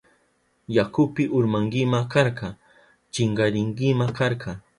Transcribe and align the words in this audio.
Yakupi 0.75 1.23
urmankima 1.37 1.99
karka, 2.13 2.47
chinkarinkima 3.13 4.05
karka. 4.17 4.51